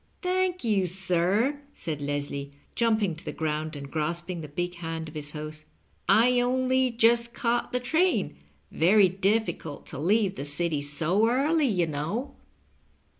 [0.23, 5.13] Thank you, sir," said Leslie, jumping to the ground and grasping the big hand of
[5.13, 5.65] his host;^'
[6.09, 8.35] I only just caught the train—
[8.73, 12.33] ^veiy difficult to leave the City so early, you know."